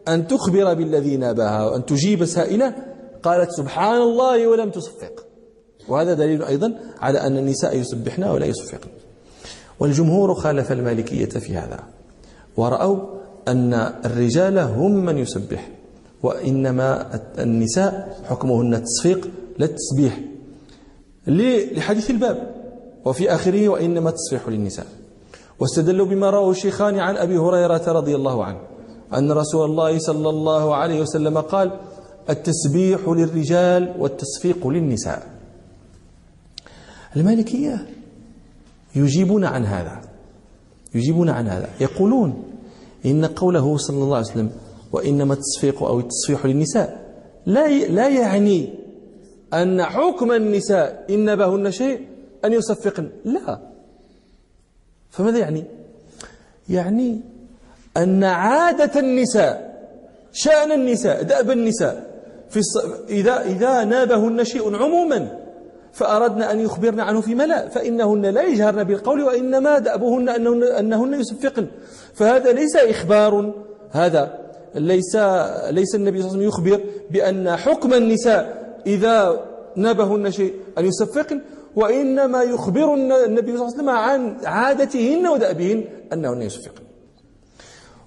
[0.08, 2.76] أن تخبر بالذي نابها وأن تجيب سائلة
[3.24, 5.26] قالت سبحان الله ولم تصفق.
[5.88, 8.90] وهذا دليل أيضا على أن النساء يسبحن ولا يصفقن.
[9.80, 11.80] والجمهور خالف المالكية في هذا
[12.58, 12.98] ورأوا
[13.48, 13.74] أن
[14.06, 15.70] الرجال هم من يسبح
[16.24, 20.20] وإنما النساء حكمهن التصفيق لا التسبيح
[21.78, 22.56] لحديث الباب.
[23.06, 24.86] وفي آخره وإنما التصفيح للنساء.
[25.60, 28.60] واستدلوا بما رواه الشيخان عن أبي هريرة رضي الله عنه
[29.14, 31.80] أن رسول الله صلى الله عليه وسلم قال
[32.30, 35.36] التسبيح للرجال والتصفيق للنساء.
[37.16, 37.88] المالكية
[38.96, 40.02] يجيبون عن هذا
[40.96, 42.44] يجيبون عن هذا يقولون
[43.06, 44.52] إن قوله صلى الله عليه وسلم
[44.92, 47.16] وإنما التصفيق أو التصفيح للنساء
[47.46, 48.74] لا لا يعني
[49.54, 52.08] أن حكم النساء إن نبهن شيء
[52.46, 53.10] أن يصفقن.
[53.26, 53.60] لا.
[55.10, 55.64] فماذا يعني؟
[56.70, 57.22] يعني
[57.98, 59.76] أن عادة النساء
[60.32, 62.16] شأن النساء دأب النساء
[62.50, 62.78] في الص...
[63.10, 65.40] إذا إذا نابهن شيء عموما
[65.94, 71.68] فأردنا أن يخبرن عنه في ملأ فإنهن لا يجهرن بالقول وإنما دأبهن أنهن, أنهن يصفقن.
[72.14, 73.54] فهذا ليس إخبار
[73.92, 74.40] هذا
[74.76, 75.16] ليس
[75.70, 79.46] ليس النبي صلى الله عليه وسلم يخبر بأن حكم النساء إذا
[79.76, 81.42] نابهن شيء أن يصفقن
[81.76, 86.84] وإنما يخبر النبي صلى الله عليه وسلم عن عادتهن ودأبهن أنهن يصفقن.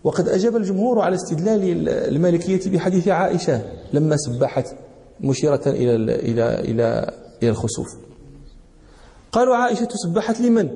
[0.05, 3.63] وقد أجاب الجمهور على استدلال المالكية بحديث عائشة
[3.93, 4.67] لما سبحت
[5.21, 7.13] مشيرة إلى إلى إلى
[7.43, 7.89] إلى الخسوف.
[9.33, 10.69] قالوا عائشة سبحت لمن؟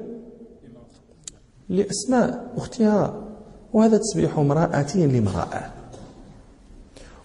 [1.69, 3.29] لأسماء أختها.
[3.73, 5.73] وهذا تسبيح امرأة لامرأة.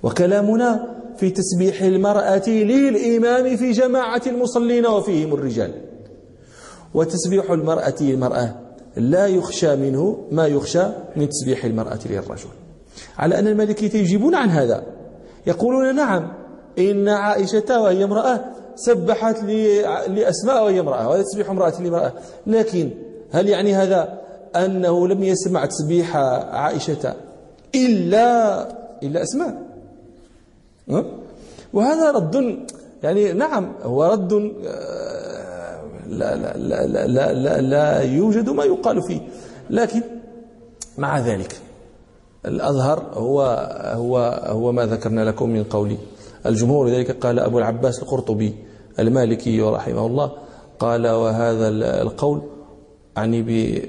[0.04, 5.72] وكلامنا في تسبيح المرأة للإمام في جماعة المصلين وفيهم الرجال.
[6.94, 8.56] وتسبيح المرأة للمرأة
[8.98, 10.84] لا يخشى منه ما يخشى
[11.16, 12.50] من تسبيح المرأة للرجل.
[13.18, 14.84] على أن المالكية يجيبون عن هذا.
[15.48, 16.34] يقولون نعم
[16.80, 19.44] إن عائشة وهي امرأة سبحت
[20.08, 22.14] لأسماء وهي امرأة وهذا تسبيح امرأة لامرأة
[22.48, 22.92] لكن
[23.32, 24.22] هل يعني هذا
[24.56, 27.16] أنه لم يسمع تسبيح عائشة
[27.76, 28.62] إلا
[29.04, 29.67] إلا أسماء؟
[31.74, 32.58] وهذا رد
[33.04, 34.34] يعني نعم هو رد
[36.08, 39.22] لا لا لا لا لا, لا, لا يوجد ما يقال فيه.
[39.70, 40.02] لكن
[40.98, 41.60] مع ذلك
[42.46, 43.42] الأظهر هو
[43.96, 45.98] هو هو ما ذكرنا لكم من قول.
[46.46, 48.56] الجمهور لذلك قال أبو العباس القرطبي
[49.00, 50.32] المالكي رحمه الله
[50.80, 51.68] قال وهذا
[52.02, 52.42] القول
[53.18, 53.42] يعني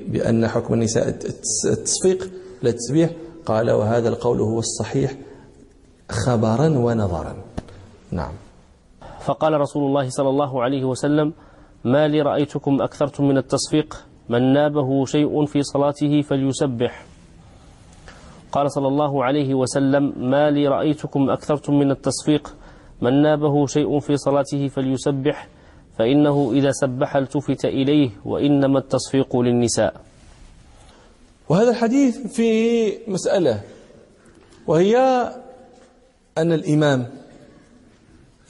[0.08, 2.30] بأن حكم النساء التصفيق
[2.62, 3.11] لا التسبيح
[3.46, 5.14] قال وهذا القول هو الصحيح
[6.08, 7.34] خبرا ونظرا.
[8.10, 8.32] نعم.
[9.20, 11.32] فقال رسول الله صلى الله عليه وسلم
[11.84, 17.04] ما لي رأيتكم أكثرتم من التصفيق؟ من نابه شيء في صلاته فليسبح.
[18.52, 22.54] قال صلى الله عليه وسلم ما لي رأيتكم أكثرتم من التصفيق؟
[23.02, 25.48] من نابه شيء في صلاته فليسبح
[25.98, 30.00] فإنه إذا سبح التفت إليه وإنما التصفيق للنساء.
[31.48, 32.50] وهذا الحديث في
[33.08, 33.60] مسألة
[34.66, 34.94] وهي
[36.38, 37.07] أن الإمام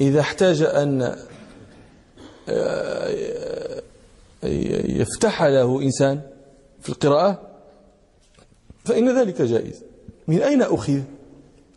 [0.00, 1.16] إذا احتاج أن
[2.48, 3.82] آه،
[4.88, 6.20] يفتح له إنسان
[6.80, 7.40] في القراءة
[8.84, 9.82] فإن ذلك جائز.
[10.28, 11.00] من أين أخذ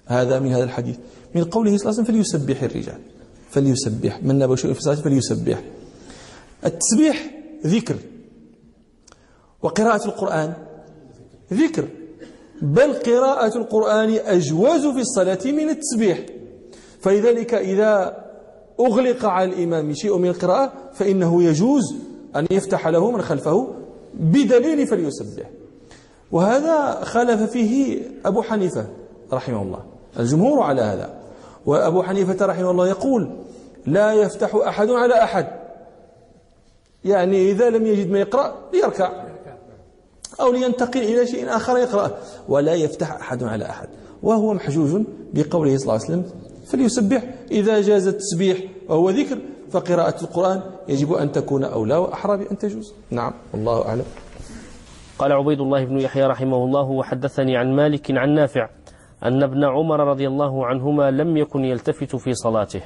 [0.06, 0.98] هذا من هذا الحديث؟
[1.36, 3.02] من قوله صلى الله عليه وسلم فليسبح الرجال.
[3.50, 4.24] فليسبح.
[4.24, 5.64] من نبى شيء في صلاته فليسبح.
[6.66, 7.32] التسبيح
[7.66, 7.98] ذكر.
[9.62, 10.54] وقراءة القرآن
[11.54, 11.88] ذكر.
[12.62, 16.26] بل قراءة القرآن أجوز في الصلاة من التسبيح.
[17.00, 18.24] فلذلك إذا
[18.80, 21.96] أغلق على الإمام شيء من القراءة فإنه يجوز
[22.36, 23.68] أن يفتح له من خلفه
[24.14, 25.50] بدليل فليسبح.
[26.32, 28.86] وهذا خالف فيه أبو حنيفة
[29.34, 29.84] رحمه الله.
[30.20, 31.22] الجمهور على هذا.
[31.66, 33.32] وأبو حنيفة رحمه الله يقول
[33.86, 35.48] لا يفتح أحد على أحد.
[37.06, 39.24] يعني إذا لم يجد ما يقرأ ليركع.
[40.40, 42.12] أو لينتقل إلى شيء آخر يقرأ
[42.48, 43.90] ولا يفتح أحد على أحد.
[44.24, 46.26] وهو محجوج بقوله صلى الله عليه وسلم
[46.66, 47.24] فليسبح.
[47.52, 48.58] إذا جاز التسبيح
[48.90, 49.38] وهو ذكر
[49.72, 52.94] فقراءة القرآن يجب أن تكون أولى وأحرى بأن تجوز.
[53.12, 54.06] نعم والله أعلم.
[55.20, 58.70] قال عبيد الله بن يحيى رحمه الله وحدثني عن مالك عن نافع
[59.24, 62.82] أن ابن عمر رضي الله عنهما لم يكن يلتفت في صلاته.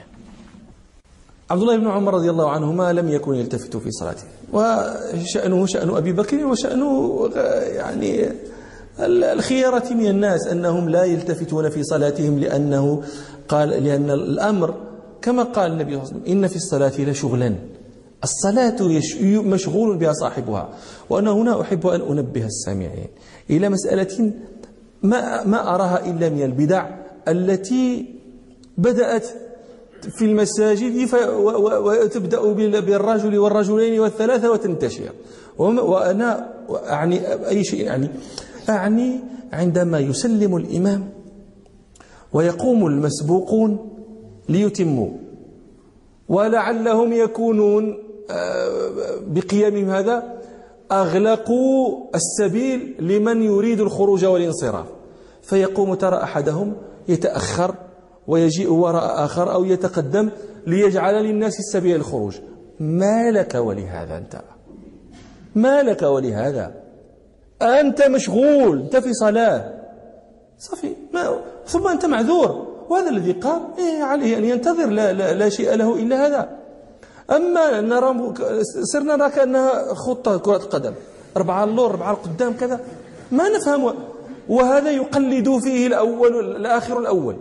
[1.49, 4.23] عبد الله بن عمر رضي الله عنهما لم يكن يلتفت في صلاته.
[4.53, 7.19] وشأنه شأن أبي بكر وشأنه
[7.75, 8.29] يعني
[8.99, 13.03] الخيرة من الناس أنهم لا يلتفتون في صلاتهم لأنه
[13.49, 14.73] قال لأن الأمر
[15.21, 17.55] كما قال النبي صلى الله عليه وسلم إن في الصلاة لشغلا.
[18.23, 18.75] الصلاة
[19.41, 20.69] مشغول بها صاحبها
[21.09, 23.07] وأنا هنا أحب أن أنبه السامعين
[23.49, 24.31] إلى مسألة
[25.03, 26.89] ما, ما أراها إلا من البدع
[27.27, 28.05] التي
[28.77, 29.27] بدأت
[30.09, 31.09] في المساجد
[31.67, 32.41] وتبدأ
[32.79, 35.11] بالرجل والرجلين والثلاثة وتنتشر.
[35.57, 36.53] وأنا
[36.89, 38.09] أعني أي شيء يعني؟
[38.69, 39.19] أعني
[39.53, 41.09] عندما يسلم الإمام
[42.33, 43.89] ويقوم المسبوقون
[44.49, 45.09] ليتموا.
[46.29, 47.97] ولعلهم يكونون
[48.29, 48.79] آه،
[49.27, 50.33] بقيامهم هذا
[50.91, 54.85] أغلقوا السبيل لمن يريد الخروج والانصراف.
[55.41, 56.73] فيقوم ترى أحدهم
[57.07, 57.75] يتأخر
[58.27, 60.29] ويجيء وراء آخر أو يتقدم
[60.67, 62.37] ليجعل للناس السبيل الخروج.
[62.79, 64.41] ما لك ولهذا أنت؟
[65.55, 66.73] ما لك ولهذا؟
[67.61, 69.73] أنت مشغول أنت في صلاة.
[70.59, 72.75] صافي ما ثم أنت معذور.
[72.89, 76.49] وهذا الذي قال إيه عليه أن ينتظر لا, لا, لا شيء له إلا هذا.
[77.31, 78.33] أما نرى
[78.93, 80.93] صرنا نرى كأنها خطة كرة القدم
[81.37, 82.79] أربعة اللور أربعة القدام كذا.
[83.31, 83.93] ما نفهم.
[84.49, 87.35] وهذا يقلد فيه الأول الآخر الأول.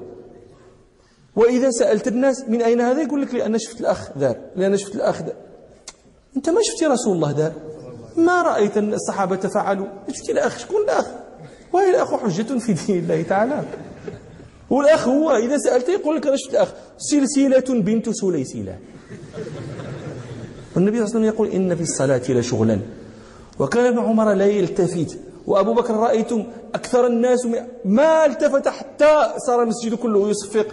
[1.37, 5.23] وإذا سألت الناس من أين هذا؟ يقول لك لأن شفت الأخ ذار لأن شفت الأخ
[5.23, 5.35] ذار
[6.37, 7.53] أنت ما شفت رسول الله ذار
[8.17, 11.07] ما رأيت أن الصحابة فعلوا شفت الأخ شكون الأخ؟
[11.73, 13.65] وهي الأخ حجة في دين الله تعالى.
[14.71, 18.79] والأخ هو إذا سألت يقول لك أنا شفت الأخ سلسلة بنت سليسلة.
[20.77, 22.81] والنبي صلى الله عليه وسلم يقول إن في الصلاة لشغلا.
[23.59, 25.19] وكان ابن عمر لا يلتفت.
[25.47, 27.49] وأبو بكر رأيتم أكثر الناس
[27.85, 30.67] ما التفت حتى صار المسجد كله يصفق.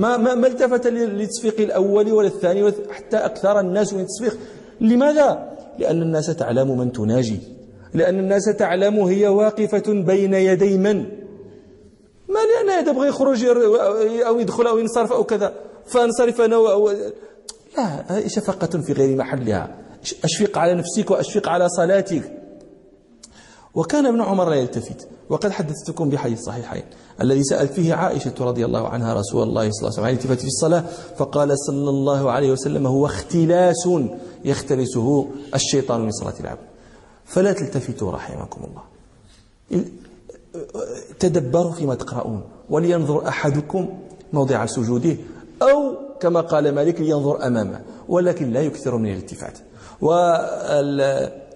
[0.00, 4.38] ما ما, ما التفت للتصفيق الأول ولا الثاني حتى أكثر الناس من التصفيق.
[4.80, 5.28] لماذا؟
[5.78, 7.40] لأن الناس تعلم من تناجي.
[7.94, 10.96] لأن الناس تعلم هي واقفة بين يدي من؟
[12.28, 13.44] ما لأن إذا بغى يخرج
[14.26, 15.52] أو يدخل أو ينصرف أو كذا.
[15.86, 16.90] فانصرف أنا أو
[17.76, 19.76] لا شفقة في غير محلها.
[20.24, 22.32] أشفق على نفسك وأشفق على صلاتك.
[23.74, 25.08] وكان ابن عمر لا يلتفت.
[25.30, 26.82] وقد حدثتكم بحديث الصحيحين
[27.20, 30.46] الذي سألت فيه عائشة رضي الله عنها رسول الله صلى الله عليه وسلم عن في
[30.46, 30.84] الصلاة
[31.16, 33.88] فقال صلى الله عليه وسلم هو اختلاس
[34.44, 36.60] يختلسه الشيطان من صلاة العبد.
[37.24, 38.82] فلا تلتفتوا رحمكم الله.
[41.18, 42.42] تدبروا فيما تقرؤون.
[42.70, 43.88] ولينظر أحدكم
[44.32, 45.16] موضع سجوده
[45.62, 49.58] أو كما قال مالك لينظر أمامه ولكن لا يكثر من الالتفات.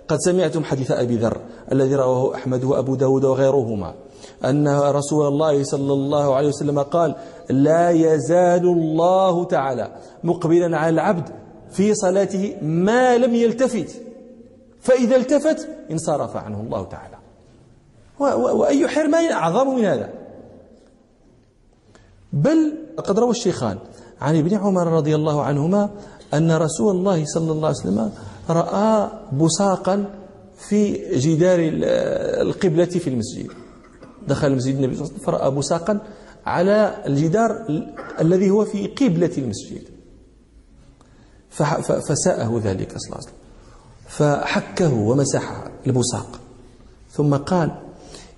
[0.05, 1.41] وقد سمعتم حديث أبي ذر
[1.73, 3.95] الذي رواه أحمد وأبو داود وغيرهما
[4.45, 7.15] أن رسول الله صلى الله عليه وسلم قال
[7.51, 11.29] لا يزال الله تعالى مقبلا على العبد
[11.71, 14.03] في صلاته ما لم يلتفت
[14.81, 17.17] فإذا التفت انصرف عنه الله تعالى.
[18.19, 20.11] وأي حرمان أعظم من هذا؟
[22.33, 23.79] بل قد روى الشيخان
[24.21, 25.91] عن ابن عمر رضي الله عنهما
[26.35, 28.13] أن رسول الله صلى الله عليه وسلم
[28.51, 30.05] رأى بصاقا
[30.69, 31.59] في جدار
[32.43, 33.51] القبلة في المسجد.
[34.29, 36.01] دخل المسجد النبي صلى الله عليه وسلم فرأى بصاقا
[36.47, 37.51] على الجدار
[38.21, 39.83] الذي هو في قبلة المسجد.
[42.09, 43.39] فساءه ذلك صلى الله عليه وسلم.
[44.09, 46.41] فحكه ومسح البصاق
[47.11, 47.71] ثم قال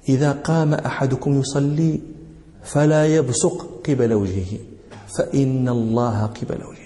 [0.08, 2.00] إذا قام أحدكم يصلي
[2.64, 4.58] فلا يبصق قبل وجهه
[5.18, 6.85] فإن الله قبل وجهه.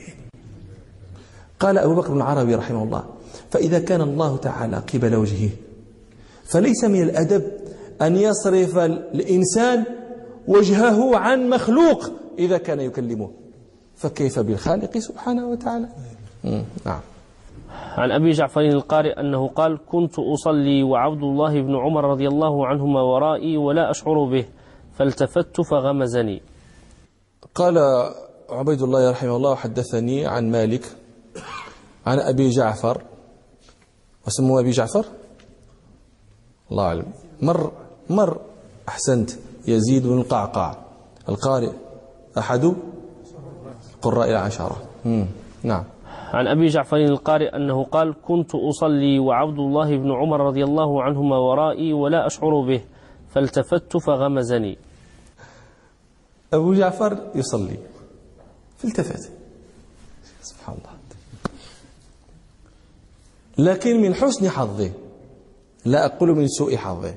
[1.60, 3.04] قال أبو بكر بن العربي رحمه الله
[3.50, 5.50] فإذا كان الله تعالى قبل وجهه
[6.44, 7.42] فليس من الأدب
[8.02, 8.78] أن يصرف
[9.14, 9.84] الإنسان
[10.48, 13.30] وجهه عن مخلوق إذا كان يكلمه.
[13.96, 15.88] فكيف بالخالق سبحانه وتعالى؟
[16.86, 17.00] نعم.
[17.70, 23.02] عن أبي جعفر القارئ أنه قال كنت أصلي وعبد الله بن عمر رضي الله عنهما
[23.02, 24.44] ورائي ولا أشعر به
[24.98, 26.40] فالتفت فغمزني.
[27.54, 27.78] قال
[28.50, 30.99] عبيد الله رحمه الله حدثني عن مالك
[32.06, 33.02] عن أبي جعفر.
[34.26, 35.04] وسموه أبي جعفر؟
[36.72, 37.06] الله أعلم.
[37.42, 37.72] مر
[38.10, 38.40] مر.
[38.88, 39.30] أحسنت.
[39.68, 40.78] يزيد بن القعقاع.
[41.28, 41.72] القارئ
[42.38, 42.74] أحد
[44.02, 44.76] قراء العشرة.
[45.62, 45.84] نعم.
[46.30, 51.36] عن أبي جعفر القارئ أنه قال كنت أصلي وعبد الله بن عمر رضي الله عنهما
[51.36, 52.80] ورائي ولا أشعر به
[53.34, 54.78] فالتفت فغمزني.
[56.52, 57.78] أبو جعفر يصلي.
[58.78, 59.32] فالتفت.
[60.42, 60.99] سبحان الله.
[63.60, 64.90] لكن من حسن حظه
[65.84, 67.14] لا أقول من سوء حظه.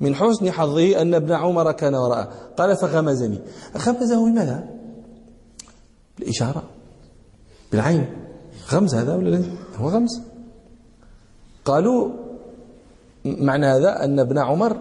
[0.00, 2.32] من حسن حظه أن ابن عمر كان وراءه.
[2.56, 3.38] قال فغمزني.
[3.78, 4.68] غمزه بماذا؟
[6.18, 6.62] بالإشارة.
[7.72, 8.06] بالعين.
[8.70, 9.42] غمز هذا ولا لا؟
[9.76, 10.20] هو غمز.
[11.64, 12.10] قالوا
[13.24, 14.76] معنى هذا أن ابن عمر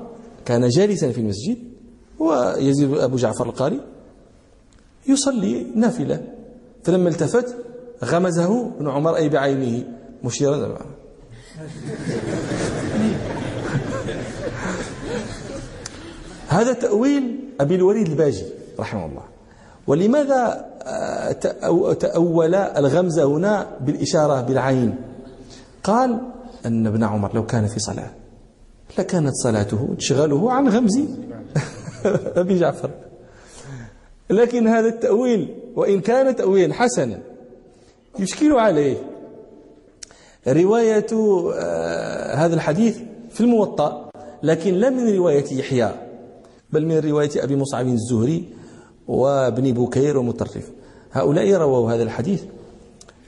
[0.45, 1.57] كان جالسا في المسجد
[2.19, 3.79] ويزيد أبو جعفر القاري
[5.07, 6.27] يصلي نافلة.
[6.83, 7.55] فلما التفت
[8.03, 9.83] غمزه ابن عمر أي بعينه.
[10.23, 10.77] مشيرا.
[16.47, 18.45] هذا تأويل أبي الوليد الباجي
[18.79, 19.23] رحمه الله.
[19.87, 21.31] ولماذا آه،
[21.93, 24.95] تأول الغمز هنا بالإشارة بالعين؟
[25.83, 26.21] قال
[26.65, 28.09] أن ابن عمر لو كان في صلاة
[28.97, 30.99] لكانت صلاته تشغله عن غمز
[32.35, 32.89] أبي جعفر.
[34.29, 37.19] لكن هذا التأويل وإن كان تأويلا حسنا
[38.19, 38.97] يشكل عليه
[40.47, 41.07] رواية
[41.55, 42.97] آه، هذا الحديث
[43.31, 44.09] في الموطأ
[44.43, 45.91] لكن لا من رواية يحيى
[46.73, 48.45] بل من رواية أبي مصعب الزهري
[49.07, 50.71] وابن بكير ومطرف.
[51.11, 52.43] هؤلاء رووا هذا الحديث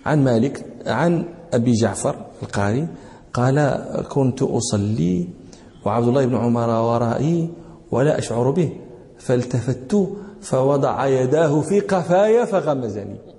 [0.06, 2.88] عن مالك عن أبي جعفر القاري
[3.34, 5.28] قال كنت أصلي
[5.86, 7.50] وعبد الله بن عمر ورائي
[7.92, 8.70] ولا أشعر به
[9.18, 10.08] فالتفت
[10.42, 13.35] فوضع يداه في قفايا فغمزني.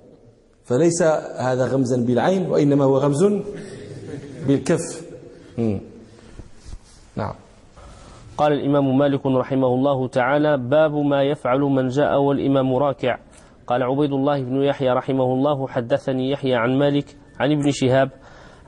[0.67, 1.03] فليس
[1.39, 3.23] هذا غمزا بالعين وإنما هو غمز
[4.47, 4.85] بالكف.
[7.15, 7.33] نعم.
[8.37, 13.17] قال الإمام مالك رحمه الله تعالى باب ما يفعل من جاء والإمام راكع.
[13.67, 18.09] قال عبيد الله بن يحيى رحمه الله حدثني يحيى عن مالك عن ابن شهاب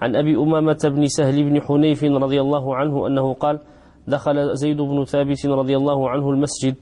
[0.01, 3.59] عن أبي أمامة بن سهل بن حنيف رضي الله عنه أنه قال
[4.07, 6.75] دخل زيد بن ثابت رضي الله عنه المسجد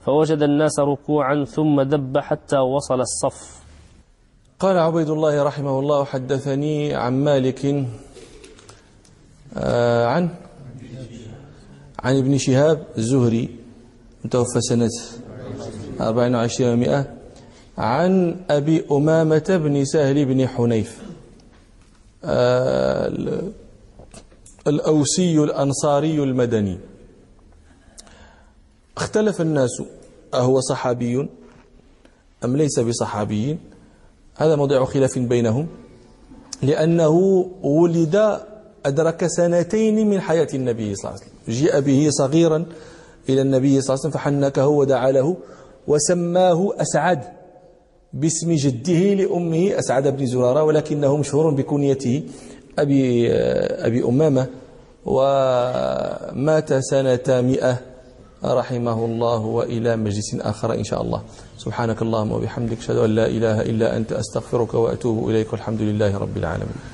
[0.00, 3.67] فوجد الناس ركوعا ثم دب حتى وصل الصف.
[4.58, 7.86] قال عبيد الله رحمه الله حدثني عن مالك
[9.56, 10.28] آه عن
[11.98, 13.48] عن ابن شهاب الزهري
[14.24, 14.88] متوفى سنة
[16.00, 17.14] 24 ومئة
[17.78, 21.02] عن أبي أمامة بن سهل بن حنيف
[22.24, 23.12] آه
[24.66, 26.78] الأوسي الأنصاري المدني.
[28.96, 29.82] اختلف الناس
[30.34, 31.28] أهو صحابي
[32.44, 33.58] أم ليس بصحابي؟
[34.38, 35.66] هذا موضع خلاف بينهم
[36.62, 38.38] لأنه ولد
[38.86, 41.54] أدرك سنتين من حياة النبي صلى الله عليه وسلم.
[41.54, 42.66] جيء به صغيرا
[43.28, 45.36] إلى النبي صلى الله عليه وسلم فحنكه ودعا له
[45.88, 47.20] وسماه أسعد
[48.12, 52.22] باسم جده لأمه أسعد بن زرارة ولكنه مشهور بكنيته
[52.78, 53.32] أبي,
[53.86, 54.46] أبي أمامة
[55.04, 57.78] ومات سنة مئة
[58.44, 61.22] رحمه الله وإلى مجلس آخر إن شاء الله.
[61.58, 66.36] سبحانك اللهم وبحمدك أشهد أن لا إله إلا أنت أستغفرك وأتوب إليك والحمد لله رب
[66.36, 66.88] العالمين.